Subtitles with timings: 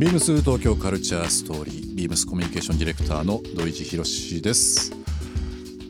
[0.00, 4.92] ビームス東京カルチャーストーリービームスコミュニケーションディレクターの土井地博です、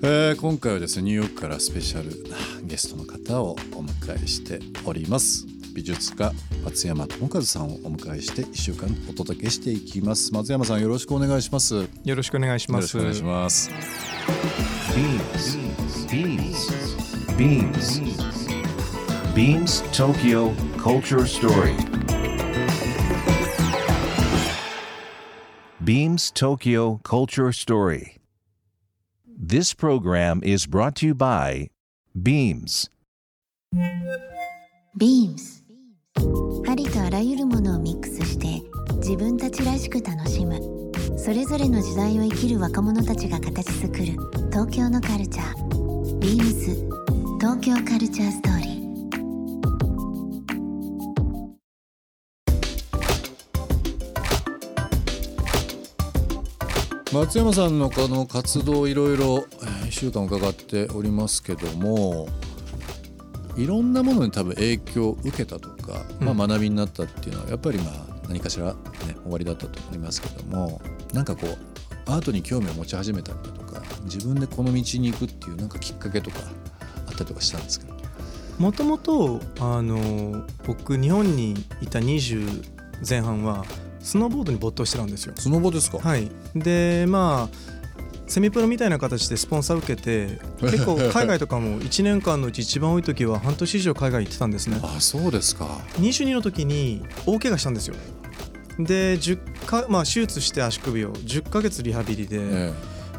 [0.02, 5.46] えー今回はですねニューヨークからスペシャルなゲストの方をお迎えしております
[5.76, 6.32] 美術家
[6.64, 12.82] 松山智和さんをお迎えして1週間お届けしていきます松山さんよろしくお願いしますよよろしくお願いします。
[12.82, 13.70] ろしくお願いします
[14.92, 15.56] Beams.
[16.08, 16.68] Beams.
[17.36, 18.02] Beams.
[19.36, 21.89] Beams Tokyo Culture Story.
[25.90, 28.18] Beams Tokyo Culture Story.
[29.26, 31.68] This program is brought to you by
[32.14, 32.88] Beams.
[34.96, 35.64] Beams.
[36.68, 38.62] ありとあらゆるものをミックスして
[38.98, 40.60] 自分たちらしく楽しむ。
[41.18, 44.04] それぞれの時代を生きる若者たちが形作る
[44.52, 46.18] 東京のカルチャー。
[46.20, 46.86] Beams
[47.40, 48.59] 東京カルチャーストーリー。
[57.20, 59.44] 松山さんのこの活動いろいろ
[59.84, 62.26] 1週間伺っておりますけども
[63.58, 68.72] いろんなものに多分影響を受けたとか、まあ、学びになったっていうのはやっぱりまあ何かしら、ね、
[69.22, 70.80] 終わりだったと思いますけども
[71.12, 76.38] なんかこうアートに興味を持ち始めたりだとか自分でこの道に行くっていうなんかきっかけとか
[77.06, 77.94] あったりとかしたんですけど
[78.58, 82.64] もともとあの僕日本にいた20
[83.06, 83.66] 前半は
[84.00, 85.34] スノーボードに没頭してたんですよ。
[85.36, 86.30] スノボですか、はい。
[86.54, 87.80] でまあ
[88.26, 94.78] セミプロみたいな形でスポンサー受けて 結構海外とかも1年間のうち一番多い時は半年以上海外行ってたんですね。
[94.82, 95.66] あそうですか。
[95.98, 97.96] 22の時に大怪我したんですよ。
[98.78, 101.12] で10か、まあ、手術して足首を。
[101.12, 102.72] 10ヶ月リハビリで,、え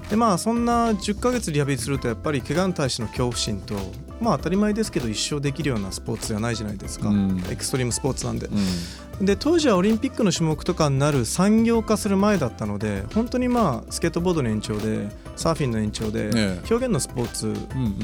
[0.09, 3.76] でまあそんな10ヶ月リハビリするとやっぱり怪我に対しての恐怖心と
[4.20, 7.44] まあ当たり前ですけど一生できるようなスポーツじゃないじゃないですか、うん。
[7.50, 8.48] エクストリームスポーツなんで。
[8.50, 16.59] え、うんで当時はオリンピックの種目とかになる産業化する前だったので本当にまあスケートボードの延長でサーフィンの延長でええ。
[16.69, 17.53] 表現のスポーツ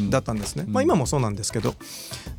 [0.09, 1.75] だったんですね、うんまあ、今もそうなんですけど。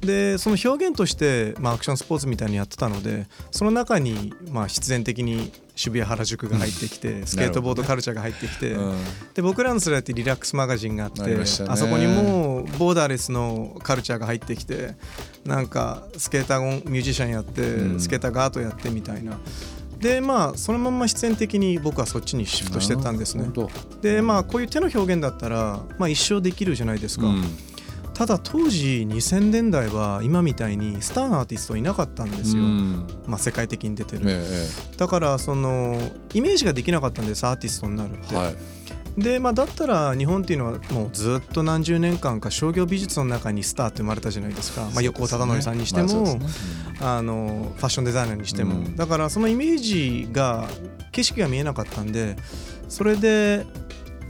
[0.00, 8.96] でその表現として、まあ、アクションスポーツみたいにやってたのでその中にまあ必然的に渋谷原宿が入ってきてスケートボードカルチャーが入ってきて、うん。
[9.34, 11.22] で僕らの世代ってリラックスマガジンがあって
[11.68, 14.96] あそこにもうボーダーレスのカルチャーが入ってきて
[15.44, 18.00] なんかスケーターがミュージシャンやって、うん。
[18.00, 19.38] スケーターがアートやってみたいな。
[20.00, 23.50] でまあそのまんま必然的に僕はそっちにシフトしてったんですね。
[24.00, 27.44] でまあこういう手の表現だったら、まあ、一生できるじゃないですか、どうん。
[28.14, 33.06] ただ当時2000年代は今みたいにスターのアーティストいなかったんですよ、うん。
[33.26, 35.98] まあ、世界的に出てる、えだからその
[36.32, 38.77] イメージができなかったんですアーティストになるって、えはい
[39.18, 46.38] でまあだったら日本っていうのはもうずっと何十年間か商業美術の中にスターって生まれたじゃないですか、まあ、横尾忠則さんにしても、
[47.00, 48.96] あのファッションデザイナーにしても、うん。
[48.96, 50.68] だからそのイメージが
[51.10, 52.36] 景色が見えなかったんで
[52.88, 53.66] それで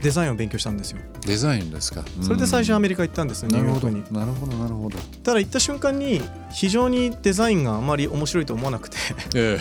[0.01, 0.99] デザインを勉強したんですよ。
[1.25, 2.03] デザインですか？
[2.21, 3.87] それで最初アメリリカ行ったんですよ、ニなるほど。
[3.89, 4.19] ューヨークに。
[4.19, 4.97] なるほどなるほど。
[5.23, 6.21] ただ行った瞬間に
[6.51, 8.97] 非常にデザインがあまり面白いと思わなくて。
[9.35, 9.59] え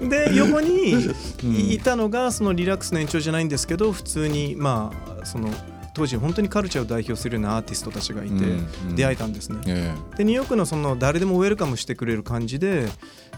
[0.00, 0.94] で横に
[1.44, 1.56] うん。
[1.72, 5.50] いたのがそのリラックスの延長じゃないんですけど普通にまあその
[5.94, 9.58] 当時本当にカルチャーを代表するようなアーティストたちがいてうん出会えたんですね。
[9.66, 12.88] えでニューヨークのその誰でもウェルカムしてくれる感じで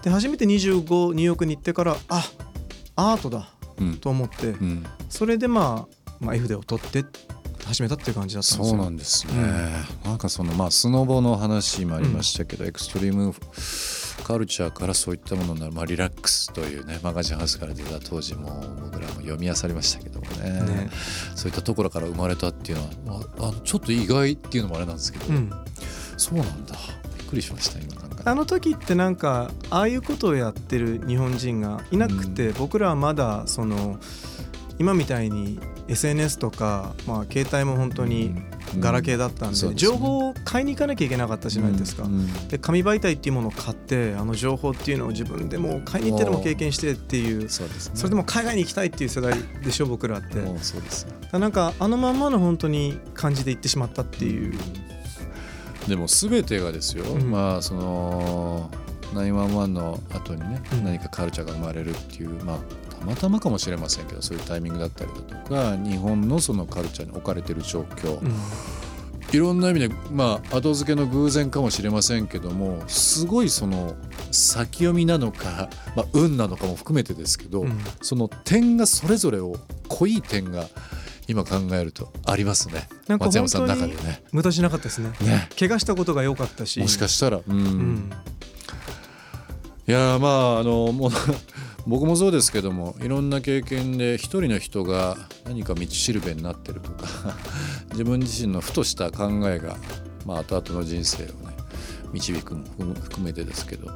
[0.03, 2.25] で初めて25ニューヨークに行ってからあ
[2.97, 3.49] アートだ
[4.01, 4.49] と思って。
[4.49, 4.85] うん。
[5.09, 7.05] それでまあ、まあ、絵筆を取って
[7.65, 8.71] 始めたっていう感じだったんですよ。
[8.71, 9.33] そうなんですね。
[10.05, 13.35] なんかそのまあスノボの話今ありましたけど、エクストリーム
[14.25, 20.51] カルチャーからそういったものになる、まあ、リラックスというねマガジンハウスから出た当時も僕らも読み漁りましたけどもね。
[20.63, 20.91] ね。
[21.35, 25.51] そういったところから生まれたっていうのは、まあ、あちょっと意外っていうのもあれなんですけど、うん。
[26.17, 26.77] そうなんだ。
[27.19, 33.99] びっくりしました今なんかね、あの時ってなんかああいうことをやってる日本人がいなくて、僕らはまだその
[34.79, 35.59] 今みたいに
[35.89, 38.35] SNS とか、まあ、携帯も本当に
[38.79, 39.93] ガラケーだったんで,、そうですね。
[39.93, 42.05] 情報を買いに行かなきゃいけなかったじゃないですか。
[42.05, 42.13] うん。
[42.13, 42.49] うん。
[42.49, 47.97] で紙媒体っていうものを買ってあの情報っていうのを自分でもう買いに行ってでも経験してっていうそうですね。
[47.97, 50.35] それでも海外に行きたいっていう世代でしょ僕らって。
[50.63, 51.07] そうです。
[51.07, 54.55] ねなんかあのまんまの本当に感じで行ってしまったっていう。
[55.89, 57.31] でも全てがですよ、うん。
[57.31, 58.71] まあその
[59.13, 60.85] 911の後にね、うん。
[60.85, 62.59] 何かカルチャーが生まれるっていうまあ
[62.95, 68.33] たまたまかもしれませんけどそういうタイミングだったりだとか日本のそのカルチャーに置かれてる状況、うん。
[69.33, 73.95] いろんな意味でまあ後付けの偶然かもしれませんけどもすごいその
[74.31, 77.79] 先読みなのか、まあ、運なのかも含めてですけど、うん。
[78.03, 79.57] その点がそれぞれを
[79.89, 80.69] 濃い点が
[81.27, 82.89] 今考えるとありますね。
[83.09, 84.23] なんか松山さんの中でね。
[84.33, 85.11] 無駄しなかったですね。
[85.21, 85.49] ね。
[85.59, 86.81] 怪我したことが良かったし。
[86.81, 87.57] もしかしたら、うん。
[87.57, 88.11] うん
[89.87, 91.11] いやーまああのもう
[91.87, 97.37] 僕もそうですけどもいろんな経験で一人の人が何か道しるべになってるとか
[97.93, 99.77] 自分自身のふとした考えが、
[100.25, 101.33] まあ、後々の人生をね
[102.15, 102.63] 導くも
[103.03, 103.91] 含めてですけど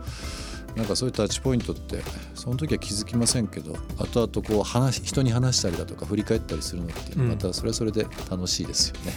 [0.77, 2.03] なんかそういうタッチポイントって
[2.35, 9.13] その時は気づきませんけど後々こう話人に話したりだとか振り返ったりするのってまたそれはそれで楽しいですよね。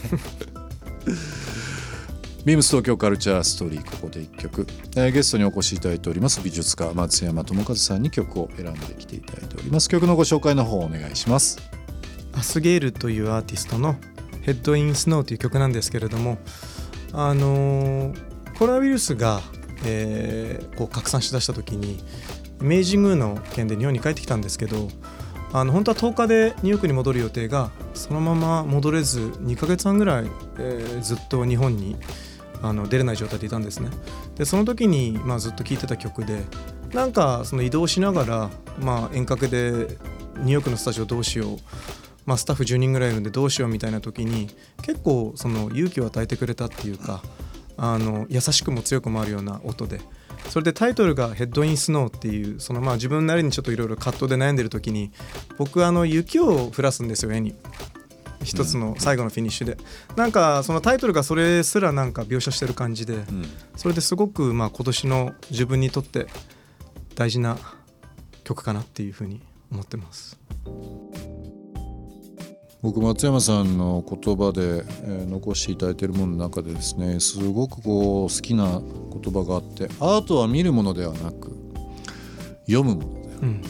[2.44, 4.66] ビームス東京カルチャーストーリーここで1曲、
[4.96, 9.88] えー、ゲストにお越しいただいております美術家松山智和さんに曲を選んできていただいております。
[9.88, 11.60] 曲のご紹介の方お願いします。
[12.32, 13.94] アスゲールというアーティストの
[14.40, 16.38] ヘッドインスノーという曲なんですけれども
[17.12, 19.40] あのー、コロナウイルスが、
[19.84, 22.02] えー、こう拡散しだした時に
[22.60, 24.88] 明治宮の件で日本に帰ってきたんですけど
[25.52, 30.26] あの本当は10日でニューヨークに戻る予定がそのまま戻れず2ヶ月半ぐらい、
[30.58, 31.96] えー、ずっと日本に
[32.62, 33.90] あの出れない状態でいたんですね
[34.36, 36.44] でその時に、まあ、ずっと聴いてた曲で
[36.92, 38.50] なんかその移動しながら、
[38.80, 39.98] まあ、遠隔で
[40.38, 41.58] ニューヨークのスタジオどうしよう、
[42.24, 44.48] まあ、スタッフ10人ぐらいいるんでどうしようみたいな時に
[44.82, 47.22] 結構その勇気を与えてくれたっていうか
[47.76, 50.00] あの優しくも強くもあるような音で
[50.48, 55.12] それでタイトルが「ヘッドインスノー」っていうそのまあ自分なりにちょっといろいろ葛藤で悩んでる時に
[55.56, 57.54] 僕あの雪を降らすんですよ絵に。
[58.44, 59.72] 一つの最後のフィニッシュで、
[60.10, 63.44] うん、なんかそのタイトルがそれすらなんか描写してる感じで、うん、
[63.76, 66.26] それですごくまあ今年の自分にとって
[67.14, 67.58] 大事な
[68.44, 69.40] 曲かなっていうふうに
[69.70, 70.38] 思ってます。
[72.82, 81.52] 僕松山さんの言葉で、えー、残していただいているものの中でですねすごくこう好きな言葉があってアートは見るものではなく
[82.66, 83.62] 読むものである、うん、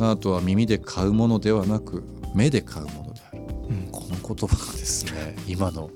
[0.00, 3.09] アートは耳で買うものではなく目で買うもの
[3.70, 5.90] うん、この言葉がですね 今の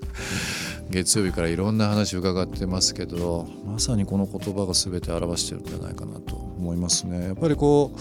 [0.90, 7.24] 月曜日からいろんな話を伺ってますけどまさにこの言葉が全て表してるんじゃないかなと思いますね。
[7.24, 7.92] やっぱりこ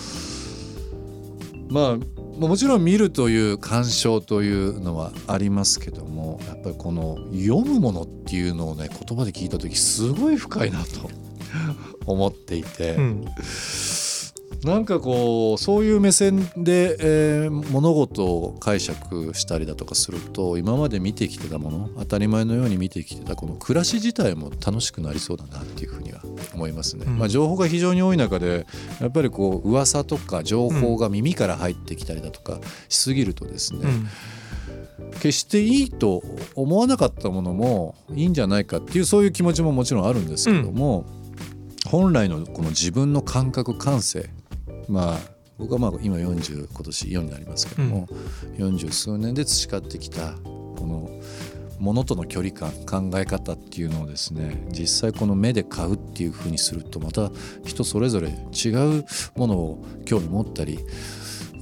[1.70, 1.98] うまあ
[2.38, 11.10] もちろん見るという鑑賞というのはありますけどもやっぱりこの読むものっていうのをね言葉で聞いた時すごい深いなと
[12.06, 13.26] 思っていて、うん、
[14.64, 26.22] なんかこうそういう目線で、えー、物事を解釈したりだとかすると今まで見てきてたもの当たり前のように見てきてたこの暮らし自体も楽しくなりそうだなっていうふうには
[26.54, 27.06] 思いますね。
[27.06, 28.66] うん、まあ、情報が非常に多い中で
[29.02, 34.08] やっぱりこう噂とか情報が耳から入ってきたりだとかしすぎるとですね、うん。
[35.20, 36.24] 決していいと
[36.56, 41.06] 思わなかったものもいいんじゃないかっていうそういう気持ちももちろんあるんですけども、
[41.86, 44.30] うん、本来のこの自分の感覚感性
[44.88, 45.20] まあ
[45.58, 48.08] 僕はまあ今40今年4になりますけども、
[48.58, 51.10] うん、40数年で培ってきたこの
[51.80, 52.72] ものとの距離感
[53.12, 57.32] 考え方っていうのをですね実際この目で買うっていうふうにするとまた
[57.66, 58.70] 人それぞれ違
[59.00, 60.80] うものを興味持ったり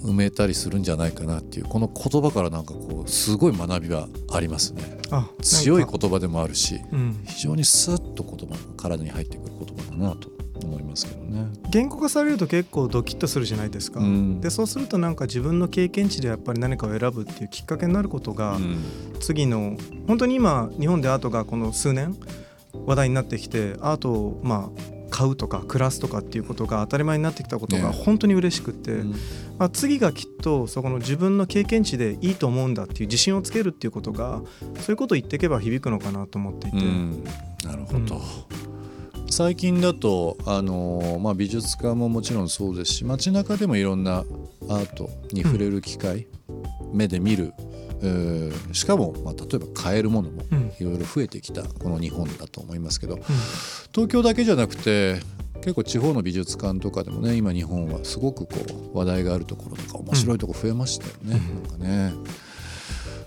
[0.04, 5.00] 埋めたりするんじゃないかなっていうこの言葉からなんかこうすごい学びがありますね。
[5.42, 10.30] 強い言葉でもあるし、うん、非常にスッと言葉体に入ってくる言葉だなと
[10.68, 11.48] 思いますけどね。
[11.70, 18.84] 言語化されると結構ドキッとするじゃないですか、うん、でそうするとなんか自分の経験値でやっぱり何かを選ぶっていうきっかけになることが、うん、
[19.20, 19.78] 次の
[20.08, 22.18] 本当に今日本でアートがこの数年
[22.86, 29.12] 話題になってきてアートをまあ買うとか暮らすとかっていうことが当たり前になってきたことが本当に嬉しくて、ねうん、
[29.60, 34.42] まあ、次がきっとそこの自分の経験値でいいと思うんだっていう自信をつけるっていうことが
[34.80, 36.78] そういうことを言っていけば響くのかなと思っていて。
[36.78, 37.24] うん、
[37.66, 38.22] なるほど、
[39.32, 47.54] 最近だとあの、まあ、美術館ももちろんそうですし街中でもいろんなアートに触れる機会、うん、目で見る
[48.74, 50.42] しかも、まあ、例えば買えるものも
[50.80, 53.22] いろいろ増えてきたこの日本だと思いますけど、うん、
[53.94, 55.22] 東京だけじゃなくて
[55.62, 58.56] 結構地方の美術館とかでもね今日本はすごくこ
[58.94, 62.51] う話題があるところとか面白いところ増えましたよね、うん、なんかね。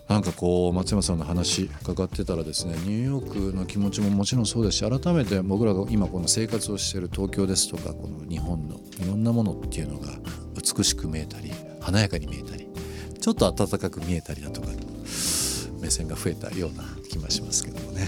[0.09, 10.09] なんかこう松山さんの話伺ってたらですねニューヨークの気持ちももちろんそうですし改めて僕らが今この生活をしている東京ですとかこの日本のいろんなものっていうのが
[10.55, 12.69] 美しく見えたり華やかに見えたり
[13.21, 14.69] ちょっと温かく見えたりだとか
[15.81, 18.07] 目線が増えたような気がしますけどもね。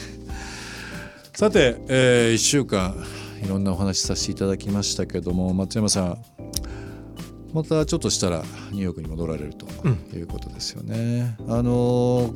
[1.34, 2.96] さて、えー、1週間
[3.42, 6.18] いろんなお話しさせていただきましたけども松山さん
[7.52, 9.66] またちょっとしたらニューヨークに戻られると
[10.16, 11.36] いうことですよね。
[11.40, 12.34] うん、あの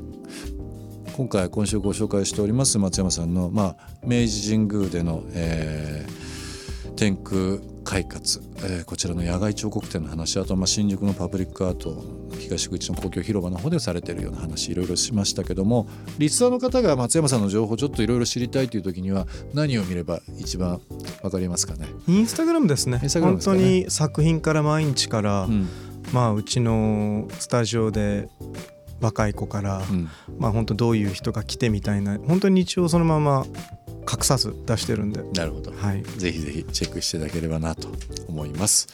[1.12, 7.58] 今回今週ご紹介しております松山さんの、まあ、明治神宮での、えー、天空
[7.90, 12.04] 快活、えーこちらの野外彫刻展の話あとまあ新宿のパブリックアート
[12.38, 20.80] 東口の公共広場の方でされているような話いろいろしましたけどもリスナーの方が松山さんの情報ちょっといろいろ知りたいという時には何を見れば一番
[21.20, 21.88] わかりますかね？
[22.06, 23.00] インスタグラムですね。
[23.02, 25.68] インスタグラム本当に作品から毎日から、うん。
[26.12, 28.28] まあうちのスタジオで
[29.00, 30.08] 若い子から、うん。
[30.38, 33.46] まあ本当どういう人が来てみたいな本当に日常をそのまま
[34.10, 35.22] 隠さず出してるんで。
[35.34, 35.72] なるほど。
[35.72, 36.02] はい。
[36.02, 37.88] ぜひぜひチェックしていただければなと
[38.28, 38.88] 思います。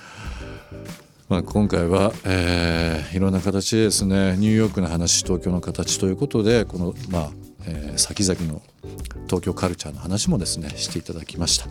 [1.29, 7.31] まあ、今回は、えーいろんな形でですねニューヨークの話東京の形ということでこの、まあ
[7.67, 8.63] えー先々の
[9.27, 11.67] 東京カルチャーの話もですねしていただきました。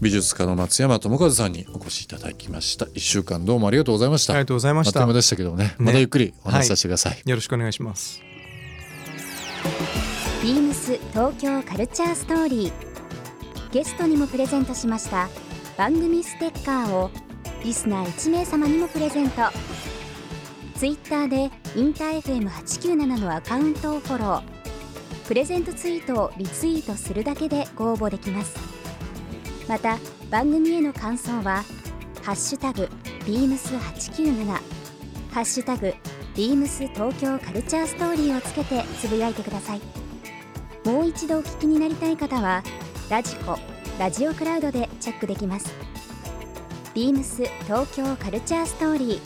[0.00, 2.86] 美術家の松山智和さんにお越しいただきました。
[2.86, 4.32] 1週間どうもありがとうございました。
[4.32, 5.00] ありがとうございました。
[5.00, 5.74] あっという間でしたけどもね。
[5.78, 8.27] またゆっくりお話しさせてください、よろしくお願いします
[10.42, 12.72] ビームス東京カルチャーストーリー。
[13.72, 15.28] ゲストにもプレゼントしました。
[15.76, 17.10] 番組ステッカーを
[17.62, 19.42] リスナー1名様にもプレゼント。
[20.76, 24.42] ツイッターでインター FM897 のアカウントをフォロー。
[25.26, 28.56] プレゼントツイートをリツイートするだけでご応募できます。
[29.68, 29.98] また
[30.30, 31.64] 番組への感想は
[32.22, 32.88] 「ハッシュタグ
[33.26, 34.46] ビームス897」
[35.30, 35.92] 「ハッシュタグ
[36.38, 39.80] ビームス東京カルチャーストーリー」をつけてつぶやいてください
[40.84, 42.62] もう一度お聞きになりたい方は
[43.10, 43.58] ラジコ
[43.98, 45.74] ラジオクラウドでチェックできます
[46.94, 49.20] ビームス東京カルチャーストーリー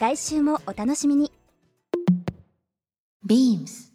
[0.00, 1.30] 来週もお楽しみに
[3.24, 3.90] BEAMS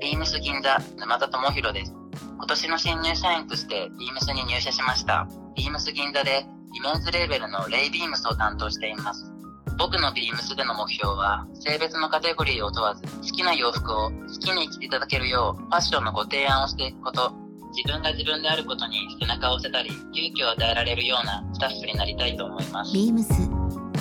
[0.00, 1.92] ビームス銀座沼田智博です。
[2.20, 5.26] 今年の新入社員としてビームスに入社しました。
[5.56, 6.44] ビームス銀座で
[6.74, 9.35] イメンズレーベルのレイビームスを担当しています。
[9.78, 17.32] 僕のビームスでの目標は性別のカテゴリーを問わず好きな洋服を好きに着ていただけるようファッションのご提案をしていくこと。
[17.76, 22.96] 自分が自分であることに背中を押せたり勇気を与えられるようなスタッフになりたいと思います。
[22.96, 23.24] BEAMS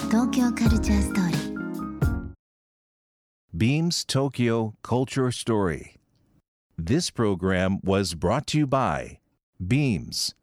[0.10, 1.55] 東京カルチャーストーリー
[3.53, 5.98] Beams Tokyo Culture Story.
[6.77, 9.20] This program was brought to you by
[9.62, 10.36] Beams.